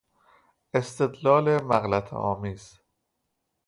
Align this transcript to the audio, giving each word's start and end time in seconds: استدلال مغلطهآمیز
استدلال 0.73 1.63
مغلطهآمیز 1.63 2.79